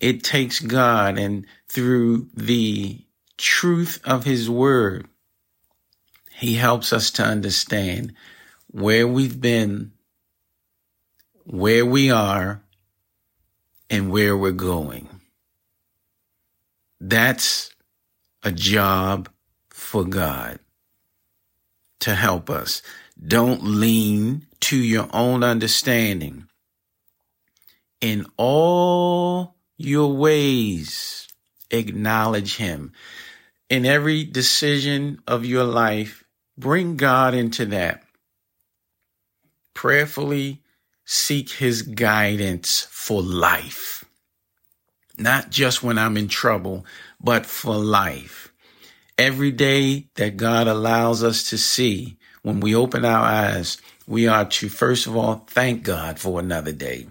It 0.00 0.24
takes 0.24 0.60
God 0.60 1.18
and 1.18 1.46
through 1.68 2.28
the 2.34 3.04
truth 3.38 4.00
of 4.04 4.24
his 4.24 4.50
word, 4.50 5.06
he 6.42 6.56
helps 6.56 6.92
us 6.92 7.12
to 7.12 7.22
understand 7.22 8.12
where 8.66 9.06
we've 9.06 9.40
been, 9.40 9.92
where 11.44 11.86
we 11.86 12.10
are, 12.10 12.60
and 13.88 14.10
where 14.10 14.36
we're 14.36 14.50
going. 14.50 15.08
That's 17.00 17.70
a 18.42 18.50
job 18.50 19.28
for 19.68 20.04
God 20.04 20.58
to 22.00 22.16
help 22.16 22.50
us. 22.50 22.82
Don't 23.24 23.62
lean 23.62 24.48
to 24.62 24.76
your 24.76 25.08
own 25.12 25.44
understanding. 25.44 26.48
In 28.00 28.26
all 28.36 29.54
your 29.76 30.12
ways, 30.12 31.28
acknowledge 31.70 32.56
Him. 32.56 32.90
In 33.70 33.86
every 33.86 34.24
decision 34.24 35.20
of 35.28 35.46
your 35.46 35.62
life, 35.62 36.21
bring 36.56 36.96
God 36.96 37.34
into 37.34 37.66
that. 37.66 38.02
Prayerfully 39.74 40.62
seek 41.04 41.50
His 41.50 41.82
guidance 41.82 42.86
for 42.90 43.22
life. 43.22 44.04
Not 45.18 45.50
just 45.50 45.82
when 45.82 45.98
I'm 45.98 46.16
in 46.16 46.28
trouble, 46.28 46.86
but 47.20 47.46
for 47.46 47.74
life. 47.74 48.52
Every 49.18 49.52
day 49.52 50.08
that 50.14 50.36
God 50.36 50.66
allows 50.66 51.22
us 51.22 51.50
to 51.50 51.58
see, 51.58 52.16
when 52.42 52.60
we 52.60 52.74
open 52.74 53.04
our 53.04 53.24
eyes, 53.24 53.78
we 54.06 54.26
are 54.26 54.46
to 54.46 54.68
first 54.68 55.06
of 55.06 55.16
all 55.16 55.44
thank 55.46 55.84
God 55.84 56.18
for 56.18 56.40
another 56.40 56.72
day 56.72 57.06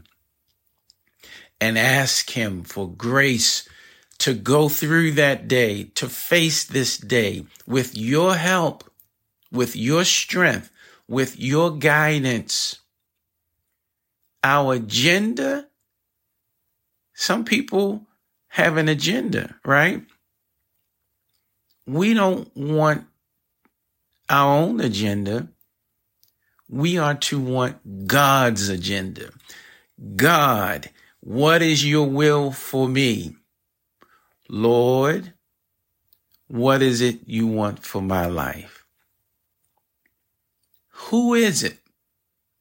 and 1.61 1.77
ask 1.77 2.31
Him 2.31 2.63
for 2.63 2.89
grace 2.89 3.69
to 4.17 4.33
go 4.33 4.67
through 4.67 5.11
that 5.13 5.47
day, 5.47 5.85
to 5.95 6.09
face 6.09 6.63
this 6.63 6.97
day 6.97 7.45
with 7.65 7.97
your 7.97 8.35
help, 8.35 8.90
with 9.51 9.75
your 9.75 10.03
strength, 10.03 10.71
with 11.07 11.39
your 11.39 11.77
guidance. 11.77 12.79
Our 14.43 14.75
agenda, 14.75 15.67
some 17.13 17.45
people 17.45 18.07
have 18.47 18.77
an 18.77 18.89
agenda, 18.89 19.55
right? 19.63 20.03
We 21.85 22.13
don't 22.13 22.49
want 22.55 23.05
our 24.29 24.57
own 24.57 24.79
agenda. 24.79 25.49
We 26.69 26.97
are 26.97 27.15
to 27.15 27.39
want 27.39 28.07
God's 28.07 28.69
agenda. 28.69 29.31
God, 30.15 30.89
what 31.19 31.61
is 31.61 31.85
your 31.85 32.07
will 32.07 32.51
for 32.51 32.87
me? 32.87 33.35
Lord, 34.49 35.33
what 36.47 36.81
is 36.81 37.01
it 37.01 37.27
you 37.27 37.45
want 37.47 37.79
for 37.79 38.01
my 38.01 38.25
life? 38.25 38.80
Who 41.09 41.33
is 41.33 41.63
it 41.63 41.77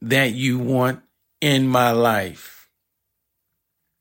that 0.01 0.33
you 0.33 0.59
want 0.59 1.03
in 1.41 1.69
my 1.69 1.93
life? 1.93 2.69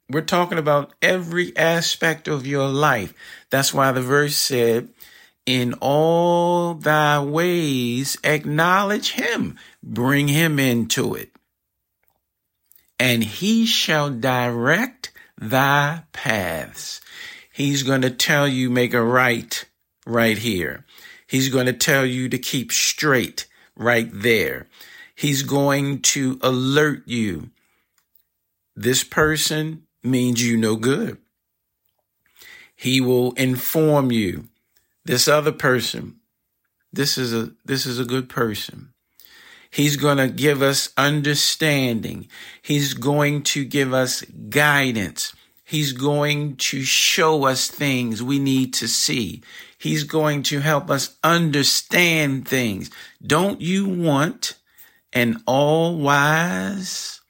We're 0.09 0.21
talking 0.21 0.57
about 0.57 0.93
every 1.01 1.55
aspect 1.55 2.27
of 2.27 2.47
your 2.47 2.67
life. 2.67 3.13
That's 3.51 3.73
why 3.73 3.91
the 3.91 4.01
verse 4.01 4.35
said, 4.35 4.89
in 5.45 5.73
all 5.81 6.73
thy 6.73 7.23
ways 7.23 8.17
acknowledge 8.23 9.11
him, 9.11 9.57
bring 9.83 10.27
him 10.27 10.59
into 10.59 11.13
it 11.13 11.31
and 12.99 13.23
he 13.23 13.65
shall 13.65 14.09
direct 14.09 15.11
thy 15.39 16.03
paths. 16.11 16.99
He's 17.51 17.83
going 17.83 18.01
to 18.01 18.11
tell 18.11 18.47
you 18.47 18.69
make 18.69 18.93
a 18.93 19.01
right 19.01 19.65
right 20.05 20.37
here. 20.37 20.85
He's 21.25 21.49
going 21.49 21.67
to 21.67 21.73
tell 21.73 22.05
you 22.05 22.27
to 22.29 22.37
keep 22.37 22.71
straight 22.71 23.45
right 23.79 24.09
there. 24.13 24.67
He's 25.15 25.41
going 25.41 26.01
to 26.01 26.37
alert 26.41 27.03
you. 27.07 27.49
This 28.75 29.03
person 29.03 29.83
means 30.03 30.43
you 30.43 30.55
no 30.55 30.75
good. 30.75 31.17
He 32.75 33.01
will 33.01 33.31
inform 33.33 34.11
you. 34.11 34.47
This 35.03 35.27
other 35.27 35.51
person, 35.51 36.17
this 36.93 37.17
is 37.17 37.33
a, 37.33 37.51
this 37.65 37.85
is 37.85 37.99
a 37.99 38.05
good 38.05 38.29
person. 38.29 38.93
He's 39.71 39.97
going 39.97 40.17
to 40.17 40.27
give 40.27 40.61
us 40.61 40.93
understanding. 40.97 42.27
He's 42.61 42.93
going 42.93 43.43
to 43.43 43.65
give 43.65 43.93
us 43.93 44.21
guidance. 44.49 45.33
He's 45.69 45.93
going 45.93 46.55
to 46.55 46.81
show 46.81 47.45
us 47.45 47.67
things 47.67 48.23
we 48.23 48.39
need 48.39 48.73
to 48.73 48.87
see. 48.87 49.43
He's 49.77 50.03
going 50.03 50.41
to 50.43 50.61
help 50.61 50.89
us 50.89 51.15
understand 51.23 52.47
things. 52.47 52.89
Don't 53.21 53.61
you 53.61 53.87
want 53.87 54.57
an 55.13 55.43
all 55.45 55.95
wise, 55.95 57.21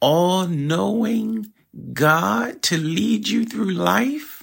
all 0.00 0.46
knowing 0.46 1.52
God 1.92 2.62
to 2.62 2.78
lead 2.78 3.28
you 3.28 3.44
through 3.44 3.72
life? 3.72 4.42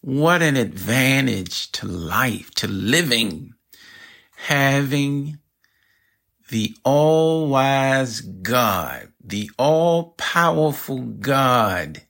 What 0.00 0.42
an 0.42 0.56
advantage 0.56 1.72
to 1.72 1.88
life, 1.88 2.52
to 2.52 2.68
living 2.68 3.54
having 4.36 5.38
the 6.50 6.76
all 6.84 7.48
wise 7.48 8.20
God, 8.20 9.08
the 9.28 9.50
all 9.58 10.14
powerful 10.16 11.00
God 11.00 12.02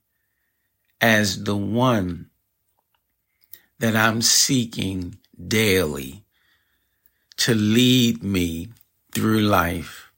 as 1.00 1.44
the 1.44 1.56
one 1.56 2.30
that 3.78 3.96
I'm 3.96 4.22
seeking 4.22 5.18
daily 5.46 6.24
to 7.38 7.54
lead 7.54 8.22
me 8.22 8.68
through 9.12 9.40
life. 9.40 10.12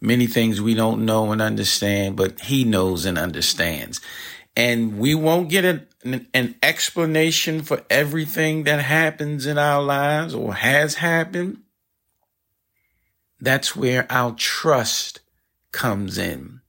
Many 0.00 0.26
things 0.26 0.60
we 0.60 0.74
don't 0.74 1.04
know 1.04 1.32
and 1.32 1.42
understand, 1.42 2.16
but 2.16 2.40
he 2.40 2.64
knows 2.64 3.04
and 3.04 3.18
understands. 3.18 4.00
And 4.56 4.98
we 4.98 5.14
won't 5.14 5.50
get 5.50 5.64
an, 5.64 6.26
an 6.32 6.54
explanation 6.62 7.62
for 7.62 7.82
everything 7.90 8.64
that 8.64 8.80
happens 8.80 9.46
in 9.46 9.58
our 9.58 9.82
lives 9.82 10.34
or 10.34 10.54
has 10.54 10.96
happened. 10.96 11.58
That's 13.38 13.76
where 13.76 14.06
our 14.10 14.32
trust 14.32 15.20
comes 15.72 16.18
in, 16.18 16.60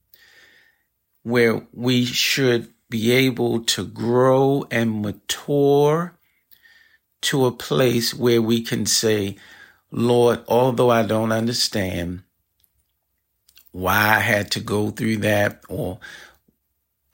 where 1.22 1.66
we 1.72 2.04
should 2.04 2.72
be 2.88 3.10
able 3.12 3.60
to 3.64 3.86
grow 3.86 4.66
and 4.70 5.02
mature 5.02 6.14
to 7.22 7.46
a 7.46 7.52
place 7.52 8.12
where 8.12 8.42
we 8.42 8.60
can 8.60 8.84
say, 8.84 9.36
Lord, 9.90 10.40
although 10.48 10.90
I 10.90 11.02
don't 11.02 11.32
understand 11.32 12.22
why 13.70 14.16
I 14.16 14.20
had 14.20 14.50
to 14.52 14.60
go 14.60 14.90
through 14.90 15.18
that, 15.18 15.62
or 15.68 16.00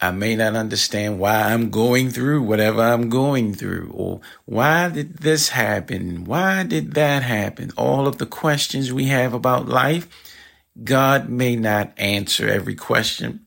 I 0.00 0.10
may 0.10 0.36
not 0.36 0.56
understand 0.56 1.18
why 1.18 1.52
I'm 1.52 1.70
going 1.70 2.10
through 2.10 2.42
whatever 2.42 2.82
I'm 2.82 3.08
going 3.08 3.54
through, 3.54 3.90
or 3.94 4.20
why 4.44 4.88
did 4.88 5.18
this 5.18 5.50
happen? 5.50 6.24
Why 6.24 6.62
did 6.62 6.94
that 6.94 7.22
happen? 7.22 7.70
All 7.76 8.06
of 8.06 8.18
the 8.18 8.26
questions 8.26 8.92
we 8.92 9.06
have 9.06 9.34
about 9.34 9.68
life, 9.68 10.08
God 10.82 11.28
may 11.28 11.56
not 11.56 11.92
answer 11.96 12.48
every 12.48 12.74
question. 12.74 13.46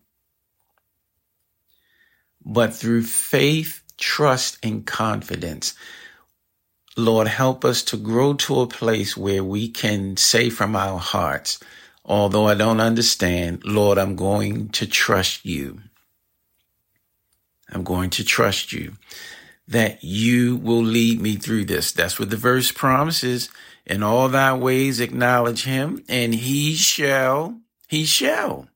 But 2.43 2.73
through 2.73 3.03
faith, 3.03 3.83
trust, 3.97 4.57
and 4.63 4.85
confidence, 4.85 5.73
Lord, 6.97 7.27
help 7.27 7.63
us 7.63 7.83
to 7.83 7.97
grow 7.97 8.33
to 8.33 8.61
a 8.61 8.67
place 8.67 9.15
where 9.15 9.43
we 9.43 9.69
can 9.69 10.17
say 10.17 10.49
from 10.49 10.75
our 10.75 10.99
hearts, 10.99 11.59
although 12.03 12.47
I 12.47 12.55
don't 12.55 12.81
understand, 12.81 13.63
Lord, 13.63 13.97
I'm 13.97 14.15
going 14.15 14.69
to 14.69 14.85
trust 14.85 15.45
you. 15.45 15.81
I'm 17.71 17.83
going 17.83 18.09
to 18.11 18.25
trust 18.25 18.73
you 18.73 18.93
that 19.67 20.03
you 20.03 20.57
will 20.57 20.83
lead 20.83 21.21
me 21.21 21.35
through 21.37 21.65
this. 21.65 21.93
That's 21.93 22.19
what 22.19 22.29
the 22.29 22.35
verse 22.35 22.71
promises. 22.71 23.49
In 23.85 24.03
all 24.03 24.29
thy 24.29 24.53
ways 24.53 24.99
acknowledge 24.99 25.63
him 25.63 26.03
and 26.07 26.33
he 26.33 26.75
shall, 26.75 27.59
he 27.87 28.05
shall 28.05 28.67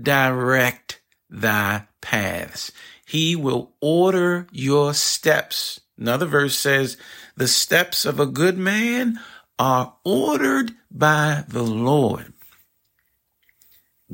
direct 0.00 1.00
thy 1.28 1.86
paths. 2.00 2.72
He 3.04 3.36
will 3.36 3.72
order 3.80 4.46
your 4.50 4.94
steps. 4.94 5.80
Another 5.98 6.26
verse 6.26 6.56
says, 6.56 6.96
the 7.36 7.48
steps 7.48 8.04
of 8.04 8.18
a 8.18 8.26
good 8.26 8.56
man 8.56 9.20
are 9.58 9.94
ordered 10.04 10.72
by 10.90 11.44
the 11.46 11.62
Lord. 11.62 12.32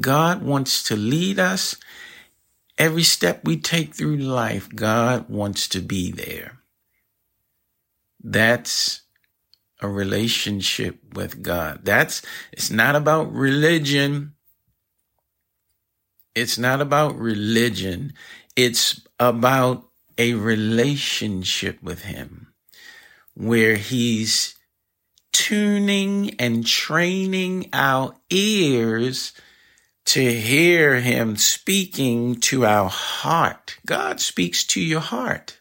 God 0.01 0.43
wants 0.43 0.83
to 0.85 0.97
lead 0.97 1.39
us 1.39 1.77
Every 2.79 3.05
step 3.05 3.41
we 3.45 3.57
take 3.57 3.95
through 3.95 4.19
life, 4.19 4.69
God 4.75 5.31
wants 5.31 5.67
to 5.69 5.81
be 5.81 6.11
there. 6.11 6.59
That's 8.23 9.03
a 9.81 9.89
relationship 9.89 11.15
with 11.15 11.43
God. 11.43 11.81
That's, 11.85 12.23
it's 12.53 12.71
not 12.71 12.97
about 12.97 13.33
religion. 13.33 14.35
It's 16.35 16.59
not 16.59 16.81
about 16.81 17.19
religion. 17.19 18.15
It's 18.57 19.01
about 19.19 19.89
a 20.19 20.35
relationship 20.35 21.83
with 21.83 22.03
Him 22.03 22.49
where 23.35 23.77
He's 23.77 24.57
tuning 25.33 26.35
and 26.39 26.67
training 26.67 27.69
our 27.73 28.15
ears 28.31 29.33
to 30.07 30.33
hear 30.33 31.01
him 31.01 31.37
speaking 31.37 32.37
to 32.37 32.65
our 32.65 32.89
heart. 32.89 33.77
God 33.85 34.21
speaks 34.21 34.65
to 34.65 34.81
your 34.81 35.01
heart. 35.01 35.61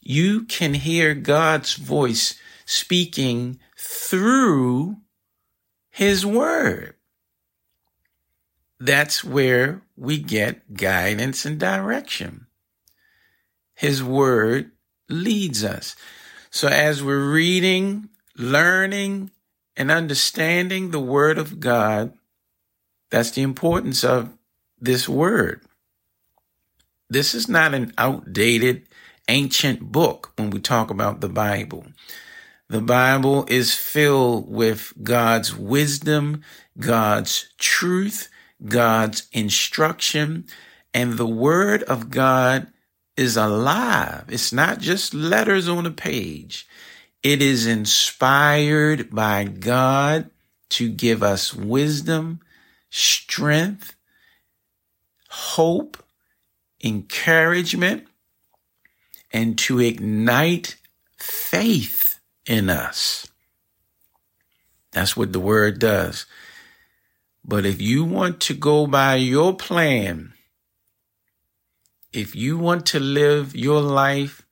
You 0.00 0.44
can 0.44 0.74
hear 0.74 1.14
God's 1.14 1.74
voice 1.74 2.38
speaking 2.72 3.58
through 3.76 4.96
his 5.90 6.24
word. 6.24 6.94
That's 8.80 9.22
where 9.22 9.82
we 9.96 10.18
get 10.18 10.74
guidance 10.74 11.44
and 11.44 11.60
direction. 11.60 12.46
His 13.74 14.02
word 14.02 14.72
leads 15.08 15.62
us. 15.62 15.94
So 16.50 16.68
as 16.68 17.02
we're 17.02 17.30
reading, 17.30 18.08
learning, 18.36 19.30
and 19.76 19.90
understanding 19.90 20.90
the 20.90 21.00
word 21.00 21.38
of 21.38 21.60
God, 21.60 22.12
that's 23.10 23.30
the 23.30 23.42
importance 23.42 24.02
of 24.02 24.30
this 24.80 25.08
word. 25.08 25.62
This 27.08 27.34
is 27.34 27.48
not 27.48 27.74
an 27.74 27.92
outdated, 27.98 28.88
ancient 29.28 29.92
book 29.92 30.32
when 30.36 30.50
we 30.50 30.60
talk 30.60 30.90
about 30.90 31.20
the 31.20 31.28
Bible. 31.28 31.86
The 32.68 32.80
Bible 32.80 33.44
is 33.48 33.74
filled 33.74 34.50
with 34.50 34.94
God's 35.02 35.54
wisdom, 35.54 36.42
God's 36.78 37.52
truth, 37.58 38.28
God's 38.64 39.28
instruction, 39.32 40.46
and 40.94 41.14
the 41.14 41.26
Word 41.26 41.82
of 41.82 42.10
God 42.10 42.68
is 43.16 43.36
alive. 43.36 44.24
It's 44.28 44.52
not 44.52 44.80
just 44.80 45.12
letters 45.12 45.68
on 45.68 45.86
a 45.86 45.90
page. 45.90 46.66
It 47.22 47.42
is 47.42 47.66
inspired 47.66 49.10
by 49.10 49.44
God 49.44 50.30
to 50.70 50.88
give 50.88 51.22
us 51.22 51.54
wisdom, 51.54 52.40
strength, 52.90 53.94
hope, 55.28 56.02
encouragement, 56.82 58.06
and 59.32 59.58
to 59.58 59.78
ignite 59.78 60.76
faith 61.16 62.11
in 62.46 62.68
us. 62.68 63.26
That's 64.92 65.16
what 65.16 65.32
the 65.32 65.40
word 65.40 65.78
does. 65.78 66.26
But 67.44 67.66
if 67.66 67.80
you 67.80 68.04
want 68.04 68.40
to 68.42 68.54
go 68.54 68.86
by 68.86 69.16
your 69.16 69.56
plan, 69.56 70.34
if 72.12 72.36
you 72.36 72.58
want 72.58 72.86
to 72.86 73.00
live 73.00 73.56
your 73.56 73.80
life 73.80 74.46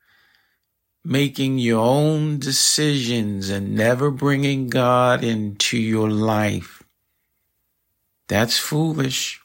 making 1.03 1.57
your 1.57 1.79
own 1.79 2.37
decisions 2.39 3.49
and 3.49 3.75
never 3.75 4.11
bringing 4.11 4.67
God 4.67 5.23
into 5.23 5.77
your 5.77 6.09
life, 6.09 6.83
that's 8.27 8.57
foolish. 8.57 9.41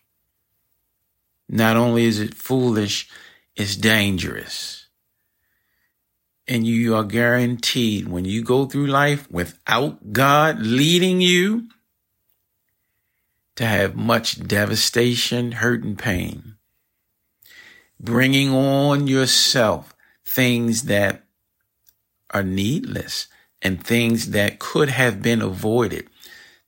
Not 1.49 1.77
only 1.77 2.05
is 2.05 2.21
it 2.21 2.35
foolish, 2.35 3.09
it's 3.55 3.77
dangerous. 3.77 4.86
And 6.49 6.67
you 6.67 6.95
are 6.95 7.05
guaranteed 7.05 8.09
when 8.09 8.25
you 8.25 8.43
go 8.43 8.67
through 8.67 8.87
life 8.87 9.29
without 9.31 10.13
God 10.13 10.61
leading 10.61 11.21
you 11.21 11.69
to 13.57 13.67
have 13.67 13.97
much 13.97 14.47
devastation, 14.47 15.53
hurt, 15.53 15.83
and 15.83 15.99
pain. 15.99 16.55
Bringing 17.99 18.51
on 18.51 19.07
yourself 19.07 19.95
things 20.25 20.83
that 20.85 21.25
are 22.31 22.43
needless 22.43 23.27
and 23.63 23.83
things 23.83 24.31
that 24.31 24.59
could 24.59 24.91
have 24.91 25.23
been 25.23 25.43
avoided. 25.43 26.09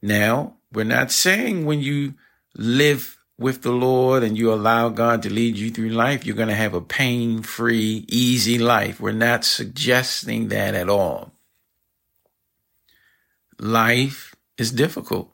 Now, 0.00 0.56
we're 0.72 0.84
not 0.84 1.12
saying 1.12 1.66
when 1.66 1.80
you 1.80 2.14
live 2.56 3.17
with 3.38 3.62
the 3.62 3.72
Lord 3.72 4.22
and 4.22 4.36
you 4.36 4.52
allow 4.52 4.88
God 4.88 5.22
to 5.22 5.30
lead 5.32 5.56
you 5.56 5.70
through 5.70 5.90
life, 5.90 6.26
you're 6.26 6.36
going 6.36 6.48
to 6.48 6.54
have 6.54 6.74
a 6.74 6.80
pain 6.80 7.42
free, 7.42 8.04
easy 8.08 8.58
life. 8.58 9.00
We're 9.00 9.12
not 9.12 9.44
suggesting 9.44 10.48
that 10.48 10.74
at 10.74 10.88
all. 10.88 11.32
Life 13.58 14.34
is 14.56 14.72
difficult. 14.72 15.32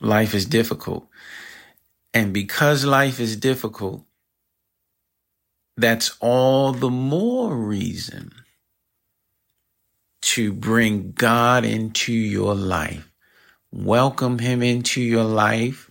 Life 0.00 0.34
is 0.34 0.46
difficult. 0.46 1.08
And 2.12 2.32
because 2.32 2.84
life 2.84 3.18
is 3.18 3.36
difficult, 3.36 4.04
that's 5.76 6.16
all 6.20 6.72
the 6.72 6.90
more 6.90 7.56
reason 7.56 8.32
to 10.20 10.52
bring 10.52 11.12
God 11.12 11.64
into 11.64 12.12
your 12.12 12.54
life 12.54 13.10
welcome 13.74 14.38
him 14.38 14.62
into 14.62 15.02
your 15.02 15.24
life, 15.24 15.90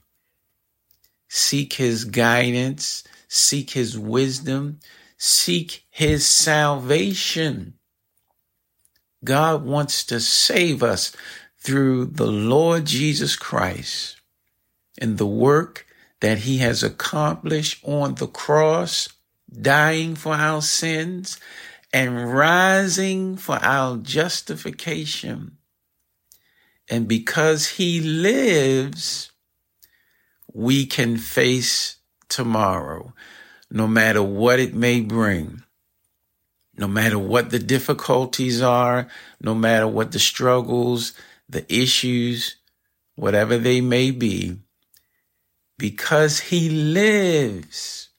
seek 1.34 1.74
his 1.74 2.06
guidance, 2.06 3.04
seek 3.28 3.72
his 3.72 3.98
wisdom, 3.98 4.80
seek 5.18 5.84
his 5.90 6.28
salvation. 6.28 7.74
God 9.24 9.66
wants 9.66 10.04
to 10.04 10.20
save 10.20 10.84
us 10.84 11.12
through 11.58 12.06
the 12.06 12.28
Lord 12.28 12.86
Jesus 12.86 13.36
Christ 13.36 14.22
and 15.00 15.18
the 15.18 15.26
work 15.26 15.88
that 16.22 16.40
he 16.40 16.60
has 16.60 16.84
accomplished 16.84 17.84
on 17.84 18.14
the 18.14 18.28
cross, 18.28 19.10
dying 19.52 20.14
for 20.14 20.36
our 20.36 20.62
sins 20.62 21.40
and 21.92 22.32
rising 22.32 23.38
for 23.38 23.58
our 23.64 23.98
justification. 23.98 25.58
And 26.88 27.08
because 27.08 27.70
he 27.70 28.02
lives, 28.02 29.32
we 30.54 30.86
can 30.86 31.18
face 31.18 31.98
tomorrow, 32.30 33.14
no 33.70 33.88
matter 33.88 34.22
what 34.22 34.60
it 34.60 34.74
may 34.74 35.02
bring, 35.02 35.64
no 36.78 36.88
matter 36.88 37.20
what 37.20 37.50
the 37.50 37.60
difficulties 37.60 38.62
are, 38.62 39.08
no 39.42 39.54
matter 39.54 39.88
what 39.88 40.12
the 40.12 40.20
struggles, 40.20 41.14
the 41.50 41.66
issues, 41.74 42.56
whatever 43.16 43.58
they 43.58 43.82
may 43.82 44.12
be, 44.12 44.58
because 45.78 46.40
he 46.40 46.70
lives. 46.70 48.10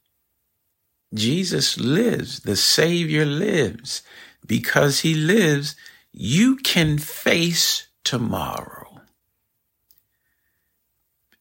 Jesus 1.15 1.79
lives. 1.79 2.41
The 2.41 2.57
Savior 2.57 3.25
lives. 3.25 4.03
Because 4.47 5.01
he 5.01 5.15
lives, 5.15 5.77
you 6.13 6.57
can 6.57 6.99
face 6.99 7.87
tomorrow. 8.03 8.84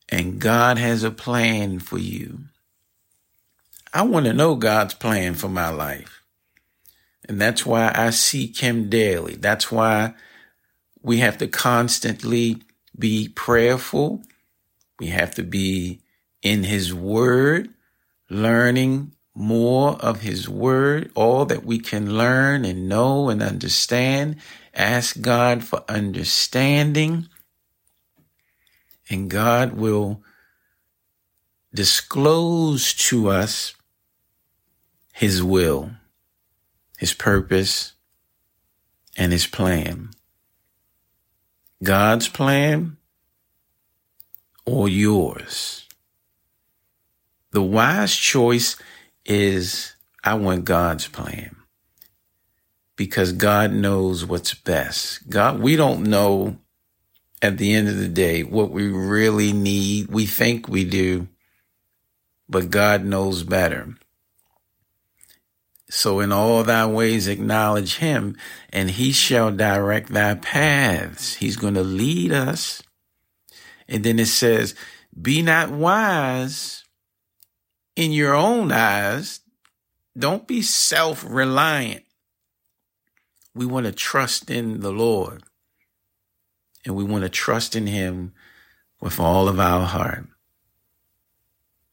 And 0.09 0.39
God 0.39 0.77
has 0.77 1.03
a 1.03 1.11
plan 1.11 1.79
for 1.79 1.97
you. 1.97 2.39
I 3.93 4.03
want 4.03 4.25
to 4.25 4.33
know 4.33 4.55
God's 4.55 4.93
plan 4.93 5.35
for 5.35 5.49
my 5.49 5.69
life. 5.69 6.23
And 7.27 7.39
that's 7.39 7.65
why 7.65 7.91
I 7.95 8.09
seek 8.09 8.57
him 8.57 8.89
daily. 8.89 9.35
That's 9.35 9.71
why 9.71 10.13
we 11.01 11.17
have 11.19 11.37
to 11.37 11.47
constantly 11.47 12.61
be 12.97 13.29
prayerful. 13.29 14.23
We 14.99 15.07
have 15.07 15.35
to 15.35 15.43
be 15.43 16.01
in 16.41 16.63
his 16.63 16.93
word, 16.93 17.69
learning 18.29 19.13
more 19.35 19.93
of 19.93 20.21
his 20.21 20.47
word, 20.47 21.11
all 21.15 21.45
that 21.45 21.65
we 21.65 21.79
can 21.79 22.17
learn 22.17 22.65
and 22.65 22.87
know 22.87 23.29
and 23.29 23.41
understand. 23.41 24.37
Ask 24.73 25.21
God 25.21 25.63
for 25.63 25.83
understanding 25.87 27.29
and 29.09 29.29
God 29.29 29.73
will 29.73 30.21
disclose 31.73 32.93
to 32.93 33.29
us 33.29 33.75
his 35.13 35.43
will 35.43 35.91
his 37.03 37.13
purpose, 37.13 37.95
and 39.17 39.33
his 39.33 39.45
plan. 39.45 40.11
God's 41.83 42.29
plan 42.29 42.95
or 44.65 44.87
yours. 44.87 45.85
The 47.51 47.61
wise 47.61 48.15
choice 48.15 48.77
is 49.25 49.95
I 50.23 50.35
want 50.35 50.63
God's 50.63 51.09
plan 51.09 51.57
because 52.95 53.33
God 53.33 53.73
knows 53.73 54.23
what's 54.25 54.53
best. 54.53 55.29
God, 55.29 55.59
we 55.59 55.75
don't 55.75 56.03
know 56.03 56.57
at 57.43 57.57
the 57.57 57.73
end 57.73 57.89
of 57.89 57.97
the 57.97 58.07
day 58.07 58.41
what 58.41 58.71
we 58.71 58.87
really 58.87 59.51
need. 59.51 60.07
We 60.07 60.25
think 60.25 60.67
we 60.67 60.85
do, 60.85 61.27
but 62.47 62.71
God 62.71 63.03
knows 63.03 63.43
better. 63.43 63.95
So 65.89 66.21
in 66.21 66.31
all 66.31 66.63
thy 66.63 66.87
ways 66.87 67.27
acknowledge 67.27 67.97
him 67.97 68.37
and 68.71 68.89
he 68.89 69.11
shall 69.11 69.51
direct 69.51 70.09
thy 70.09 70.35
paths. 70.35 71.35
He's 71.35 71.57
going 71.57 71.75
to 71.75 71.83
lead 71.83 72.31
us. 72.31 72.81
And 73.89 74.03
then 74.03 74.17
it 74.17 74.27
says, 74.27 74.73
be 75.21 75.41
not 75.41 75.69
wise 75.69 76.85
in 77.95 78.11
your 78.11 78.33
own 78.33 78.71
eyes. 78.71 79.41
Don't 80.17 80.47
be 80.47 80.61
self 80.61 81.25
reliant. 81.27 82.05
We 83.53 83.65
want 83.65 83.85
to 83.85 83.91
trust 83.91 84.49
in 84.49 84.79
the 84.79 84.91
Lord 84.91 85.43
and 86.85 86.95
we 86.95 87.03
want 87.03 87.23
to 87.23 87.29
trust 87.29 87.75
in 87.75 87.87
him 87.87 88.33
with 88.99 89.19
all 89.19 89.47
of 89.47 89.59
our 89.59 89.85
heart. 89.85 90.25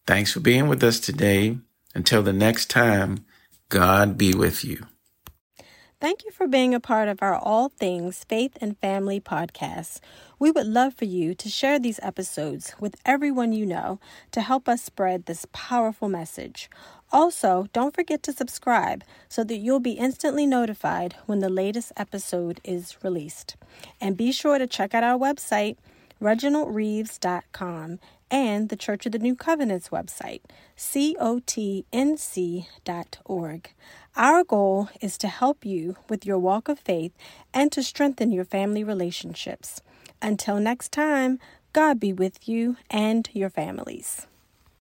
Thanks 0.06 0.32
for 0.32 0.40
being 0.40 0.68
with 0.68 0.82
us 0.82 1.00
today. 1.00 1.58
Until 1.94 2.22
the 2.22 2.32
next 2.32 2.70
time, 2.70 3.24
God 3.68 4.16
be 4.16 4.32
with 4.32 4.64
you. 4.64 4.86
Thank 6.00 6.24
you 6.24 6.30
for 6.30 6.46
being 6.46 6.74
a 6.74 6.80
part 6.80 7.08
of 7.08 7.20
our 7.20 7.36
All 7.36 7.68
Things 7.68 8.24
Faith 8.24 8.56
and 8.60 8.78
Family 8.78 9.20
podcast. 9.20 10.00
We 10.38 10.50
would 10.50 10.66
love 10.66 10.94
for 10.94 11.04
you 11.04 11.34
to 11.34 11.48
share 11.50 11.78
these 11.78 12.00
episodes 12.02 12.74
with 12.80 12.96
everyone 13.04 13.52
you 13.52 13.66
know 13.66 14.00
to 14.30 14.40
help 14.40 14.66
us 14.66 14.82
spread 14.82 15.26
this 15.26 15.46
powerful 15.52 16.08
message. 16.08 16.70
Also, 17.12 17.66
don't 17.72 17.94
forget 17.94 18.22
to 18.22 18.32
subscribe 18.32 19.02
so 19.28 19.42
that 19.44 19.56
you'll 19.56 19.80
be 19.80 19.92
instantly 19.92 20.46
notified 20.46 21.16
when 21.26 21.40
the 21.40 21.48
latest 21.48 21.92
episode 21.96 22.60
is 22.62 22.96
released. 23.02 23.56
And 24.00 24.16
be 24.16 24.30
sure 24.30 24.58
to 24.58 24.66
check 24.66 24.94
out 24.94 25.02
our 25.02 25.18
website, 25.18 25.76
reginaldreaves.com, 26.22 27.98
and 28.30 28.68
the 28.68 28.76
Church 28.76 29.06
of 29.06 29.12
the 29.12 29.18
New 29.18 29.34
Covenant's 29.34 29.88
website, 29.88 30.42
cotnc.org. 30.76 31.84
Our 34.16 34.44
goal 34.44 34.88
is 35.00 35.18
to 35.18 35.28
help 35.28 35.64
you 35.64 35.96
with 36.08 36.24
your 36.24 36.38
walk 36.38 36.68
of 36.68 36.78
faith 36.78 37.12
and 37.52 37.72
to 37.72 37.82
strengthen 37.82 38.30
your 38.30 38.44
family 38.44 38.84
relationships. 38.84 39.80
Until 40.22 40.60
next 40.60 40.92
time, 40.92 41.40
God 41.72 41.98
be 41.98 42.12
with 42.12 42.48
you 42.48 42.76
and 42.88 43.28
your 43.32 43.50
families. 43.50 44.26